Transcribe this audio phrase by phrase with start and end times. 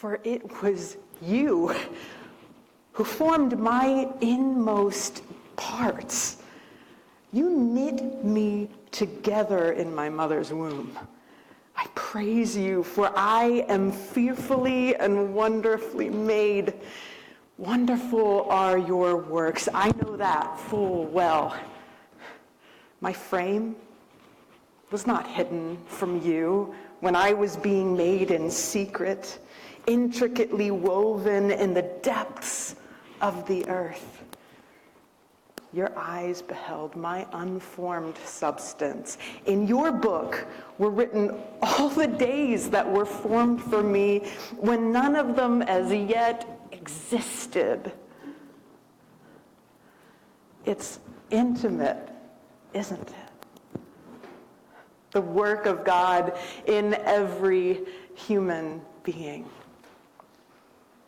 [0.00, 1.74] For it was you
[2.92, 5.22] who formed my inmost
[5.56, 6.38] parts.
[7.34, 10.98] You knit me together in my mother's womb.
[11.76, 16.72] I praise you, for I am fearfully and wonderfully made.
[17.58, 19.68] Wonderful are your works.
[19.74, 21.54] I know that full well.
[23.02, 23.76] My frame
[24.90, 29.38] was not hidden from you when I was being made in secret,
[29.86, 32.76] intricately woven in the depths
[33.20, 34.22] of the earth.
[35.72, 39.18] Your eyes beheld my unformed substance.
[39.46, 40.46] In your book
[40.78, 45.92] were written all the days that were formed for me when none of them as
[45.92, 47.92] yet existed.
[50.64, 50.98] It's
[51.30, 52.10] intimate,
[52.74, 53.80] isn't it?
[55.12, 56.36] The work of God
[56.66, 57.80] in every
[58.14, 59.48] human being.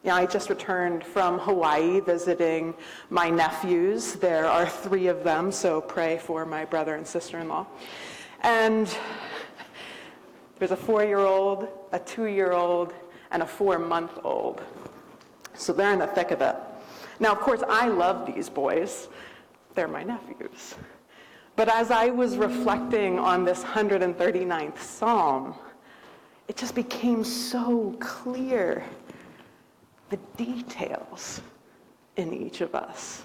[0.05, 2.75] Yeah, I just returned from Hawaii visiting
[3.09, 4.15] my nephews.
[4.15, 7.69] There are three of them, so pray for my brother and sister in law.
[8.41, 8.93] And
[10.59, 12.93] there's a four year old, a two year old,
[13.31, 14.61] and a four month old.
[15.55, 16.57] So they're in the thick of it.
[17.21, 19.09] Now, of course, I love these boys,
[19.77, 20.75] they're my nephews.
[21.55, 25.55] But as I was reflecting on this 139th Psalm,
[26.49, 28.85] it just became so clear
[30.13, 31.41] the details
[32.17, 33.23] in each of us.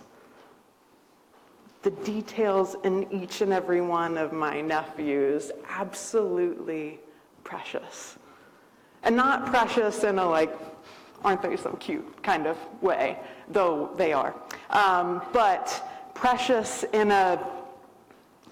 [1.82, 7.00] The details in each and every one of my nephews, absolutely
[7.44, 8.18] precious.
[9.04, 10.58] And not precious in a like,
[11.26, 14.34] aren't they so cute kind of way, though they are.
[14.70, 17.46] Um, but precious in a,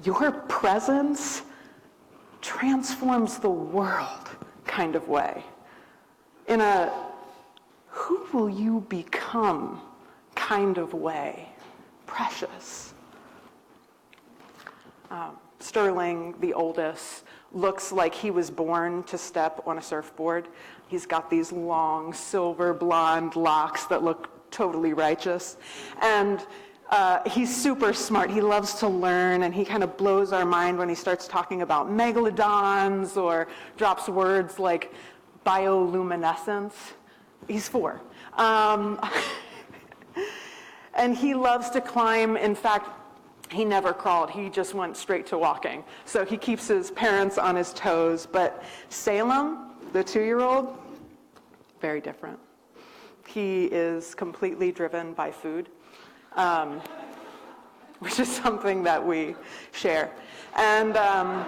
[0.03, 1.43] your presence
[2.41, 4.29] transforms the world
[4.65, 5.41] kind of way.
[6.49, 7.04] In a,
[7.95, 9.81] who will you become
[10.35, 11.47] kind of way.
[12.05, 12.93] Precious.
[15.09, 20.49] Um, Sterling, the oldest, looks like he was born to step on a surfboard.
[20.89, 25.55] He's got these long silver blonde locks that look totally righteous.
[26.01, 26.45] And
[26.89, 28.29] uh, he's super smart.
[28.29, 31.61] He loves to learn, and he kind of blows our mind when he starts talking
[31.61, 34.93] about megalodons or drops words like
[35.45, 36.73] bioluminescence.
[37.47, 38.01] He's four.
[38.33, 38.99] Um,
[40.93, 42.37] and he loves to climb.
[42.37, 42.89] In fact,
[43.51, 44.31] he never crawled.
[44.31, 45.83] He just went straight to walking.
[46.05, 48.25] So he keeps his parents on his toes.
[48.25, 50.77] But Salem, the two year old,
[51.79, 52.39] very different.
[53.27, 55.69] He is completely driven by food,
[56.35, 56.81] um,
[57.99, 59.35] which is something that we
[59.71, 60.11] share.
[60.55, 60.97] And.
[60.97, 61.45] Um,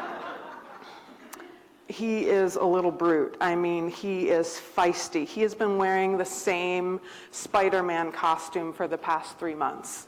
[1.97, 3.35] he is a little brute.
[3.41, 5.25] I mean, he is feisty.
[5.25, 10.05] He has been wearing the same Spider Man costume for the past three months.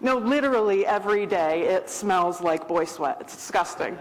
[0.00, 3.16] No, literally every day it smells like boy sweat.
[3.20, 3.98] It's disgusting.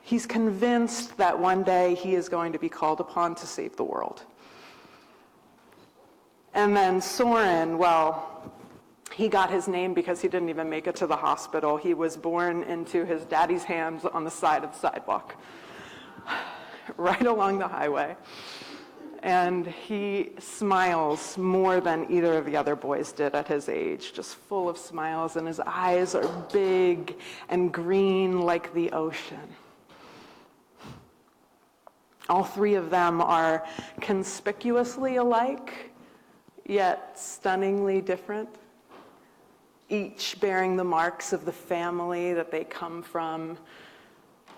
[0.00, 3.84] He's convinced that one day he is going to be called upon to save the
[3.84, 4.22] world.
[6.54, 8.54] And then Soren, well,
[9.20, 11.76] he got his name because he didn't even make it to the hospital.
[11.76, 15.36] He was born into his daddy's hands on the side of the sidewalk,
[16.96, 18.16] right along the highway.
[19.22, 24.36] And he smiles more than either of the other boys did at his age, just
[24.36, 27.18] full of smiles, and his eyes are big
[27.50, 29.54] and green like the ocean.
[32.30, 33.66] All three of them are
[34.00, 35.90] conspicuously alike,
[36.64, 38.48] yet stunningly different
[39.90, 43.58] each bearing the marks of the family that they come from,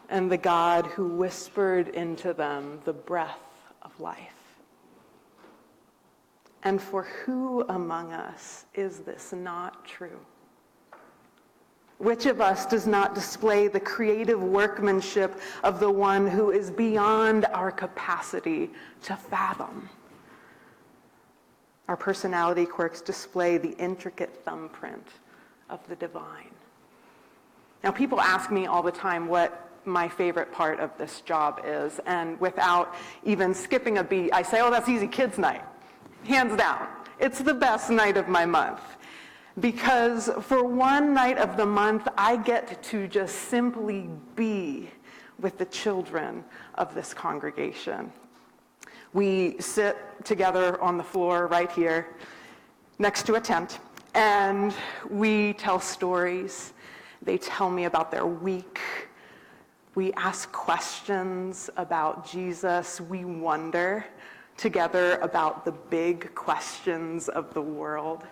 [0.09, 3.41] and the God who whispered into them the breath
[3.81, 4.43] of life.
[6.65, 10.21] And for who among us is this not true?
[11.99, 17.47] Which of us does not display the creative workmanship of the one who is beyond
[17.47, 18.71] our capacity
[19.05, 19.89] to fathom?
[21.89, 25.07] Our personality quirks display the intricate thumbprint
[25.71, 26.51] of the divine.
[27.83, 32.01] Now, people ask me all the time what my favorite part of this job is,
[32.07, 32.95] and without
[33.25, 35.65] even skipping a beat, I say, oh, that's easy kids' night.
[36.25, 36.87] Hands down.
[37.19, 38.81] It's the best night of my month.
[39.61, 44.89] Because for one night of the month, I get to just simply be
[45.39, 46.45] with the children
[46.77, 48.13] of this congregation.
[49.13, 52.15] We sit together on the floor right here
[52.99, 53.81] next to a tent
[54.15, 54.75] and
[55.09, 56.73] we tell stories.
[57.23, 58.81] They tell me about their week.
[59.95, 63.01] We ask questions about Jesus.
[63.01, 64.05] We wonder
[64.57, 68.25] together about the big questions of the world.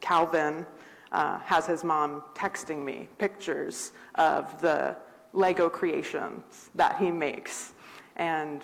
[0.00, 0.66] Calvin
[1.12, 4.96] uh, has his mom texting me pictures of the
[5.32, 7.72] Lego creations that he makes.
[8.16, 8.62] And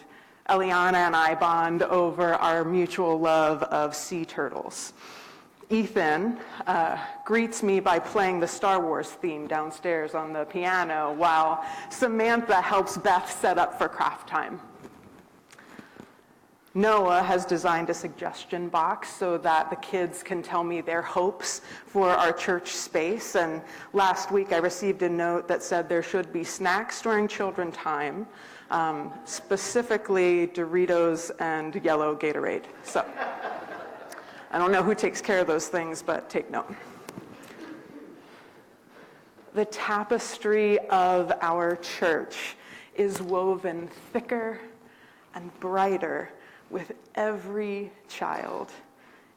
[0.48, 4.94] Eliana and I bond over our mutual love of sea turtles.
[5.70, 6.96] Ethan uh,
[7.26, 12.96] greets me by playing the Star Wars theme downstairs on the piano while Samantha helps
[12.96, 14.58] Beth set up for craft time.
[16.78, 21.60] Noah has designed a suggestion box so that the kids can tell me their hopes
[21.86, 23.34] for our church space.
[23.34, 27.72] And last week I received a note that said there should be snacks during children
[27.72, 28.28] time,
[28.70, 32.66] um, specifically Doritos and yellow Gatorade.
[32.84, 33.04] So
[34.52, 36.72] I don't know who takes care of those things, but take note.
[39.54, 42.54] The tapestry of our church
[42.94, 44.60] is woven thicker
[45.34, 46.30] and brighter
[46.70, 48.72] with every child,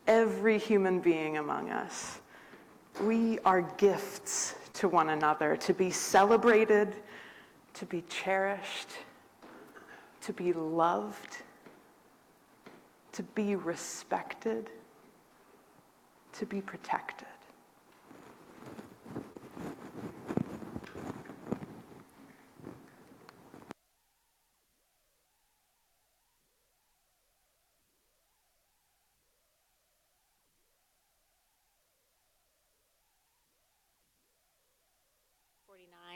[0.07, 2.19] every human being among us.
[3.01, 6.95] We are gifts to one another to be celebrated,
[7.73, 8.89] to be cherished,
[10.21, 11.37] to be loved,
[13.13, 14.69] to be respected,
[16.33, 17.27] to be protected.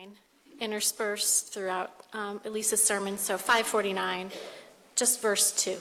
[0.06, 0.18] 49,
[0.60, 3.18] interspersed throughout um, Elisa's sermon.
[3.18, 4.31] So 549,
[4.96, 5.78] just verse 2.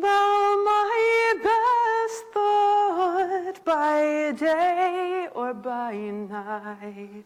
[0.00, 7.24] Thou my best thought by day or by night,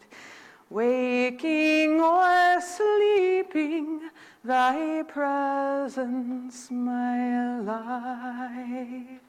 [0.71, 4.09] waking or sleeping,
[4.43, 9.19] thy presence my light.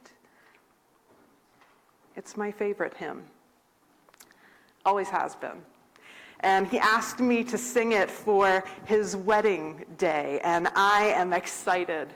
[2.17, 3.25] It's my favorite hymn.
[4.87, 5.61] Always has been.
[6.41, 12.09] And he asked me to sing it for his wedding day, and I am excited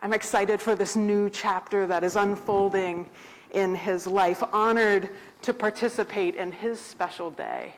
[0.00, 3.08] I'm excited for this new chapter that is unfolding
[3.52, 5.08] in his life, honored
[5.42, 7.74] to participate in his special day.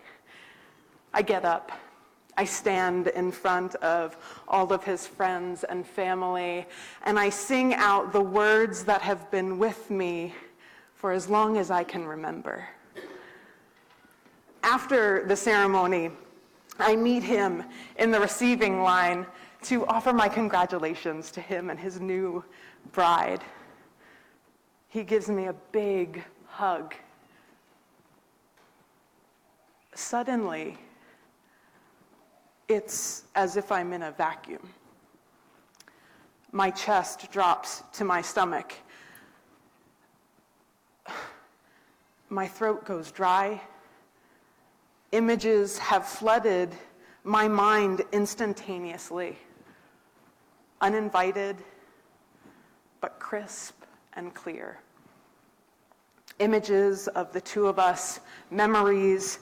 [1.15, 1.71] I get up.
[2.37, 4.17] I stand in front of
[4.49, 6.67] all of his friends and family,
[7.05, 10.35] and I sing out the words that have been with me
[10.95, 12.69] for as long as I can remember.
[14.65, 16.11] After the ceremony,
[16.81, 17.65] I meet him
[17.97, 19.27] in the receiving line
[19.63, 22.45] to offer my congratulations to him and his new
[22.93, 23.43] bride.
[24.89, 26.95] He gives me a big hug.
[29.95, 30.79] Suddenly,
[32.69, 34.69] it's as if I'm in a vacuum.
[36.53, 38.75] My chest drops to my stomach.
[42.31, 43.61] My throat goes dry.
[45.13, 46.75] Images have flooded
[47.25, 49.37] my mind instantaneously
[50.81, 51.57] uninvited,
[53.01, 53.83] but crisp
[54.15, 54.79] and clear.
[56.39, 58.21] Images of the two of us,
[58.51, 59.39] memories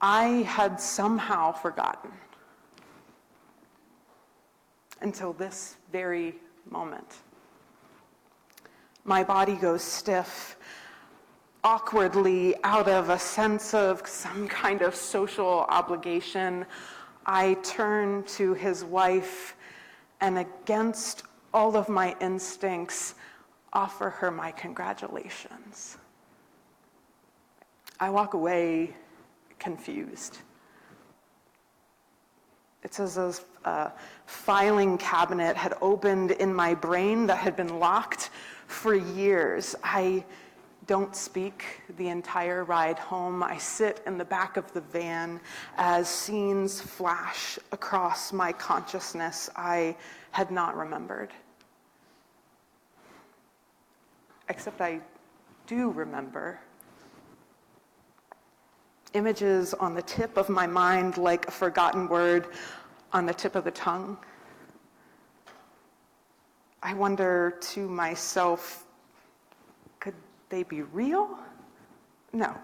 [0.00, 2.10] I had somehow forgotten
[5.02, 6.34] until this very
[6.70, 7.16] moment.
[9.04, 10.56] My body goes stiff,
[11.64, 16.66] awkwardly, out of a sense of some kind of social obligation.
[17.26, 19.56] I turn to his wife
[20.20, 23.14] and against all of my instincts,
[23.72, 25.98] offer her my congratulations.
[27.98, 28.94] I walk away
[29.58, 30.38] confused.
[32.82, 33.92] It's as if a
[34.26, 38.30] filing cabinet had opened in my brain that had been locked
[38.66, 39.76] for years.
[39.84, 40.24] I
[40.90, 43.44] don't speak the entire ride home.
[43.44, 45.40] I sit in the back of the van
[45.76, 49.94] as scenes flash across my consciousness I
[50.32, 51.30] had not remembered.
[54.48, 54.98] Except I
[55.68, 56.58] do remember.
[59.14, 62.48] Images on the tip of my mind, like a forgotten word
[63.12, 64.18] on the tip of the tongue.
[66.82, 68.86] I wonder to myself,
[70.50, 71.38] they be real?
[72.32, 72.54] No,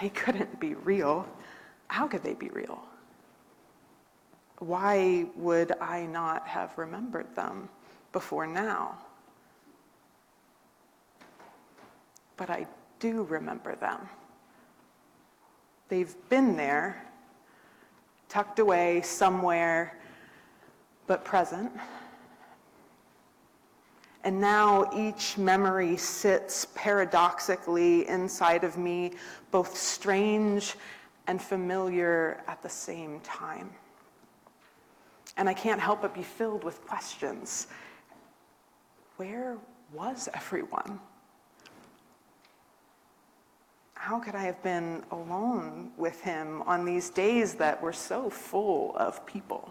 [0.00, 1.26] they couldn't be real.
[1.88, 2.82] How could they be real?
[4.58, 7.68] Why would I not have remembered them
[8.12, 8.98] before now?
[12.36, 12.66] But I
[12.98, 14.08] do remember them.
[15.88, 17.06] They've been there,
[18.28, 19.98] tucked away somewhere,
[21.06, 21.70] but present.
[24.26, 29.12] And now each memory sits paradoxically inside of me,
[29.52, 30.74] both strange
[31.28, 33.70] and familiar at the same time.
[35.36, 37.68] And I can't help but be filled with questions.
[39.16, 39.58] Where
[39.92, 40.98] was everyone?
[43.94, 48.96] How could I have been alone with him on these days that were so full
[48.96, 49.70] of people?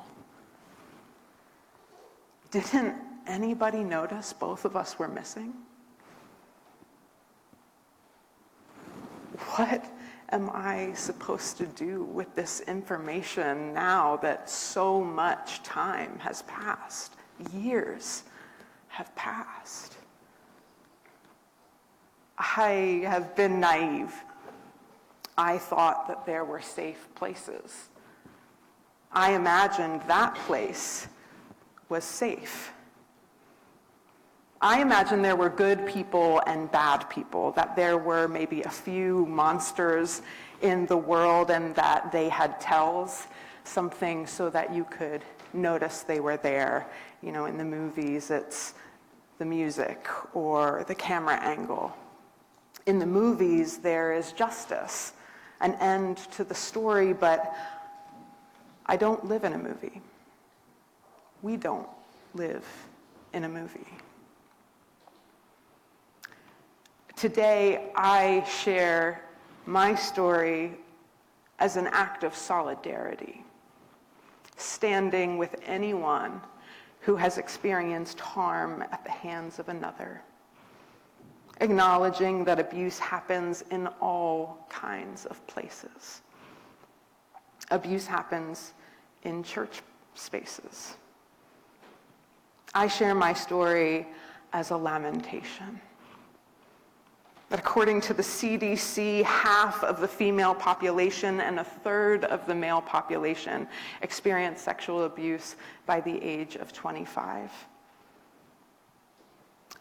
[2.51, 2.95] Didn't
[3.27, 5.53] anybody notice both of us were missing?
[9.55, 9.85] What
[10.29, 17.13] am I supposed to do with this information now that so much time has passed?
[17.53, 18.23] Years
[18.87, 19.97] have passed.
[22.37, 24.13] I have been naive.
[25.37, 27.89] I thought that there were safe places.
[29.11, 31.07] I imagined that place
[31.87, 32.73] was safe.
[34.61, 39.25] I imagine there were good people and bad people, that there were maybe a few
[39.25, 40.21] monsters
[40.61, 43.27] in the world and that they had tells,
[43.63, 46.87] something so that you could notice they were there.
[47.21, 48.75] You know, in the movies, it's
[49.39, 51.95] the music or the camera angle.
[52.85, 55.13] In the movies, there is justice,
[55.59, 57.53] an end to the story, but
[58.85, 60.01] I don't live in a movie.
[61.41, 61.87] We don't
[62.35, 62.65] live
[63.33, 63.87] in a movie.
[67.15, 69.23] Today, I share
[69.65, 70.77] my story
[71.59, 73.43] as an act of solidarity,
[74.57, 76.41] standing with anyone
[76.99, 80.21] who has experienced harm at the hands of another
[81.61, 86.21] acknowledging that abuse happens in all kinds of places.
[87.71, 88.73] Abuse happens
[89.23, 89.81] in church
[90.13, 90.97] spaces.
[92.73, 94.05] I share my story
[94.53, 95.79] as a lamentation.
[97.49, 102.55] That according to the CDC, half of the female population and a third of the
[102.55, 103.67] male population
[104.01, 107.51] experience sexual abuse by the age of 25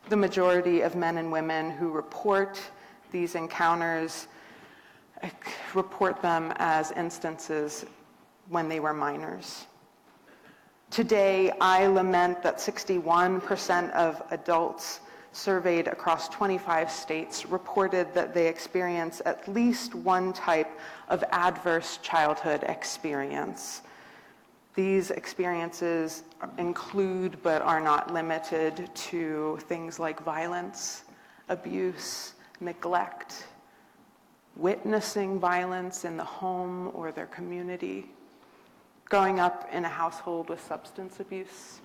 [0.08, 2.60] the majority of men and women who report
[3.10, 4.28] these encounters
[5.22, 5.30] eh,
[5.74, 7.86] report them as instances
[8.48, 9.66] when they were minors.
[10.90, 15.00] Today, I lament that 61% of adults
[15.34, 20.70] surveyed across 25 states reported that they experience at least one type
[21.08, 23.82] of adverse childhood experience.
[24.74, 26.22] These experiences
[26.58, 31.04] include but are not limited to things like violence,
[31.48, 33.46] abuse, neglect,
[34.56, 38.06] witnessing violence in the home or their community,
[39.04, 41.80] growing up in a household with substance abuse.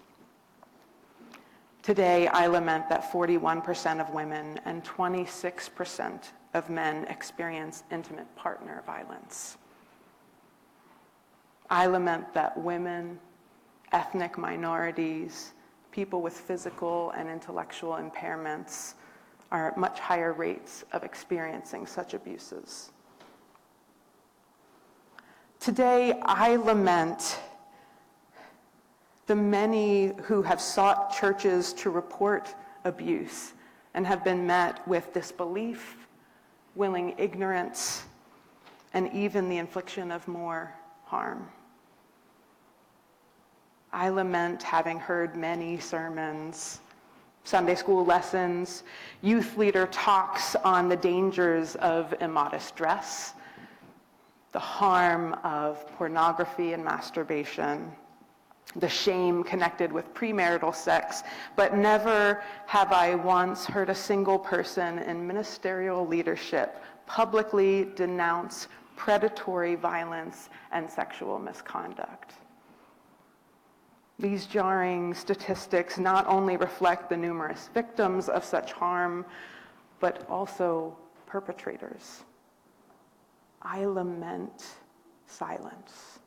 [1.82, 9.58] Today, I lament that 41% of women and 26% of men experience intimate partner violence.
[11.70, 13.20] I lament that women,
[13.92, 15.54] ethnic minorities,
[15.92, 18.96] people with physical and intellectual impairments
[19.52, 22.92] are at much higher rates of experiencing such abuses.
[25.60, 27.40] Today, I lament
[29.30, 33.54] the many who have sought churches to report abuse
[33.94, 36.08] and have been met with disbelief,
[36.74, 38.06] willing ignorance,
[38.96, 40.74] and even the infliction of more
[41.06, 41.48] harm.
[43.94, 46.80] I lament having heard many sermons,
[47.44, 48.82] Sunday school lessons,
[49.22, 53.36] youth leader talks on the dangers of immodest dress,
[54.54, 57.92] the harm of pornography and masturbation,
[58.76, 61.24] the shame connected with premarital sex,
[61.56, 69.74] but never have I once heard a single person in ministerial leadership publicly denounce predatory
[69.76, 72.34] violence and sexual misconduct.
[74.20, 79.26] These jarring statistics not only reflect the numerous victims of such harm,
[80.00, 80.96] but also
[81.26, 82.24] perpetrators.
[83.62, 84.66] I lament
[85.26, 86.19] silence.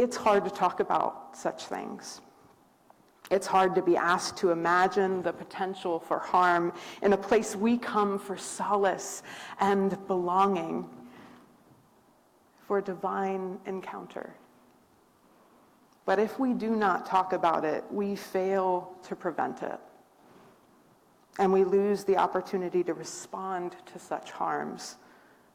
[0.00, 2.22] It's hard to talk about such things.
[3.30, 7.76] It's hard to be asked to imagine the potential for harm in a place we
[7.76, 9.22] come for solace
[9.60, 10.88] and belonging,
[12.66, 14.34] for divine encounter.
[16.06, 19.78] But if we do not talk about it, we fail to prevent it.
[21.38, 24.96] And we lose the opportunity to respond to such harms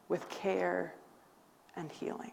[0.08, 0.94] with care
[1.74, 2.30] and healing.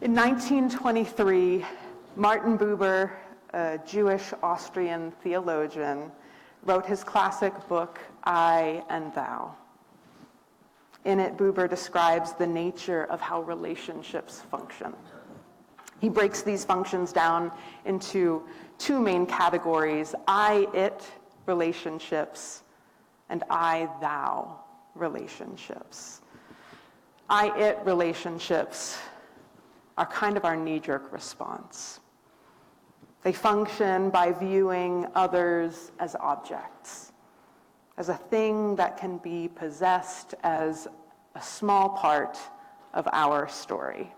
[0.00, 1.66] In 1923,
[2.14, 3.10] Martin Buber,
[3.52, 6.12] a Jewish Austrian theologian,
[6.62, 9.56] wrote his classic book, I and Thou.
[11.04, 14.94] In it, Buber describes the nature of how relationships function.
[15.98, 17.50] He breaks these functions down
[17.84, 18.44] into
[18.78, 21.10] two main categories I it
[21.46, 22.62] relationships
[23.30, 24.60] and I thou
[24.94, 26.20] relationships.
[27.28, 28.96] I it relationships
[29.98, 31.98] are kind of our knee jerk response.
[33.22, 37.12] They function by viewing others as objects,
[37.96, 40.86] as a thing that can be possessed as
[41.34, 42.38] a small part
[42.94, 44.12] of our story.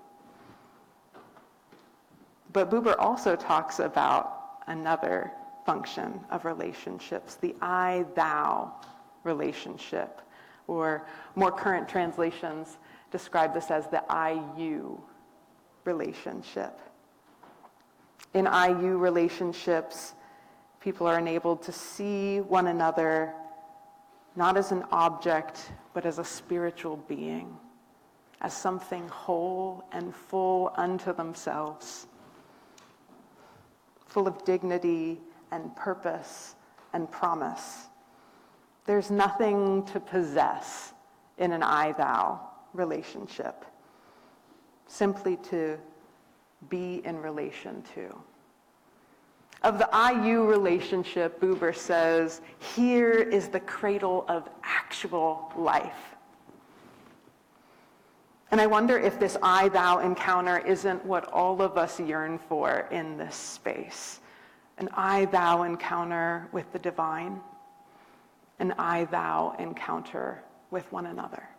[2.53, 5.33] But Buber also talks about another
[5.65, 8.75] function of relationships, the I thou
[9.25, 10.21] relationship,
[10.67, 12.77] or more current translations
[13.11, 15.03] describe this as the I you
[15.85, 16.79] relationship.
[18.35, 20.15] In IU relationships,
[20.81, 23.35] people are enabled to see one another
[24.37, 27.57] not as an object, but as a spiritual being,
[28.41, 32.07] as something whole and full unto themselves,
[34.07, 36.55] full of dignity and purpose
[36.93, 37.89] and promise.
[38.87, 40.95] There's nothing to possess
[41.39, 42.41] in an I thou
[42.73, 43.65] relationship
[44.91, 45.79] simply to
[46.69, 48.15] be in relation to.
[49.63, 52.41] Of the IU relationship, Buber says,
[52.75, 56.17] here is the cradle of actual life.
[58.51, 62.89] And I wonder if this I thou encounter isn't what all of us yearn for
[62.91, 64.21] in this space
[64.79, 67.39] an I thou encounter with the divine,
[68.61, 71.50] an I thou encounter with one another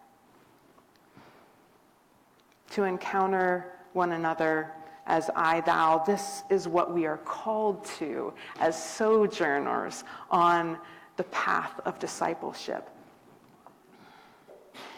[2.72, 4.72] to encounter one another
[5.06, 6.00] as I, thou.
[6.00, 10.78] This is what we are called to as sojourners on
[11.18, 12.90] the path of discipleship.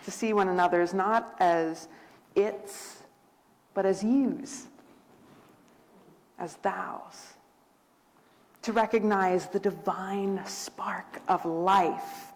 [0.06, 1.88] To see one another is not as
[2.36, 3.04] its,
[3.74, 4.68] but as yous,
[6.38, 7.34] as thous.
[8.64, 12.34] To recognize the divine spark of life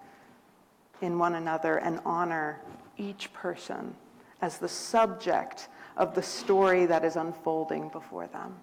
[1.02, 2.60] in one another and honor
[2.98, 3.96] each person
[4.42, 8.56] as the subject of the story that is unfolding before them.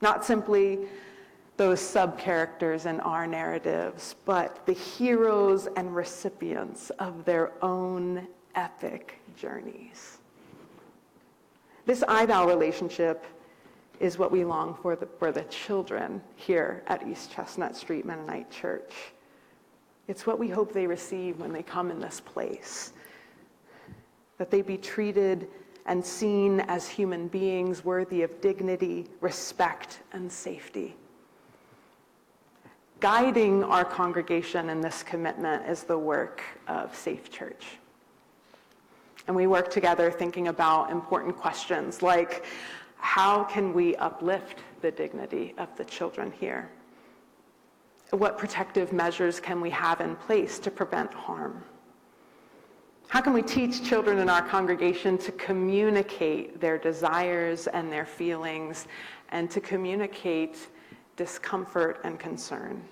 [0.00, 0.78] Not simply
[1.56, 9.20] those sub characters in our narratives, but the heroes and recipients of their own epic
[9.36, 10.18] journeys.
[11.84, 13.24] This I thou relationship
[13.98, 18.50] is what we long for the, for the children here at East Chestnut Street Mennonite
[18.50, 18.92] Church.
[20.06, 22.92] It's what we hope they receive when they come in this place
[24.38, 25.48] that they be treated
[25.86, 30.94] and seen as human beings worthy of dignity, respect, and safety.
[33.00, 37.66] Guiding our congregation in this commitment is the work of Safe Church.
[39.26, 42.44] And we work together thinking about important questions like
[42.96, 46.68] how can we uplift the dignity of the children here?
[48.10, 51.62] What protective measures can we have in place to prevent harm?
[53.08, 58.86] How can we teach children in our congregation to communicate their desires and their feelings
[59.30, 60.68] and to communicate
[61.16, 62.82] discomfort and concern?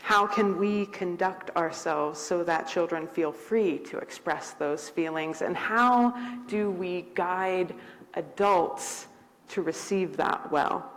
[0.00, 5.42] How can we conduct ourselves so that children feel free to express those feelings?
[5.42, 6.14] And how
[6.46, 7.74] do we guide
[8.14, 9.08] adults
[9.48, 10.90] to receive that well?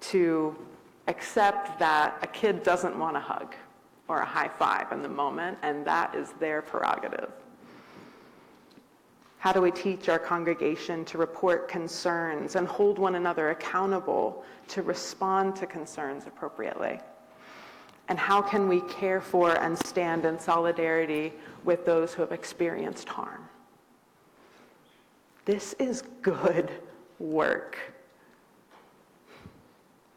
[0.00, 0.54] To
[1.08, 3.54] accept that a kid doesn't want a hug
[4.08, 7.30] or a high five in the moment, and that is their prerogative.
[9.38, 14.82] How do we teach our congregation to report concerns and hold one another accountable to
[14.82, 16.98] respond to concerns appropriately?
[18.08, 21.32] And how can we care for and stand in solidarity
[21.64, 23.48] with those who have experienced harm?
[25.44, 26.70] This is good
[27.18, 27.78] work.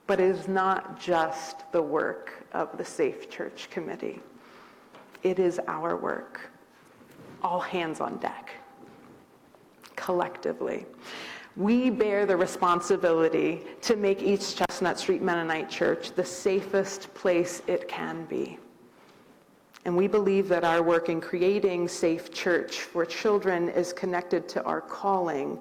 [0.10, 4.20] But it is not just the work of the Safe Church Committee.
[5.22, 6.50] It is our work.
[7.44, 8.50] All hands on deck.
[9.96, 10.88] Collectively.
[11.56, 17.88] We bear the responsibility to make East Chestnut Street Mennonite Church the safest place it
[17.88, 18.58] can be.
[19.86, 24.64] And we believe that our work in creating safe church for children is connected to
[24.64, 25.60] our calling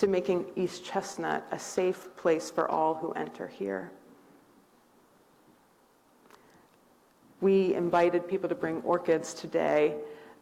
[0.00, 3.92] to making East Chestnut a safe place for all who enter here.
[7.42, 9.96] We invited people to bring orchids today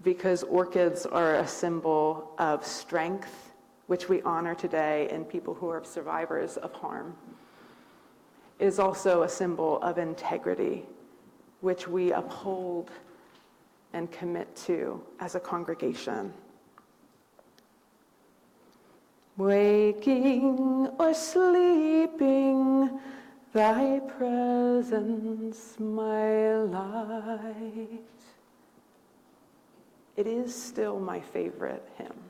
[0.05, 3.53] because orchids are a symbol of strength,
[3.88, 7.16] which we honor today in people who are survivors of harm.
[8.61, 10.85] It is also a symbol of integrity,
[11.62, 12.92] which we uphold
[13.92, 16.33] and commit to as a congregation.
[19.38, 22.90] Waking or sleeping,
[23.53, 28.03] thy presence, my light.
[30.16, 32.28] It is still my favorite hymn.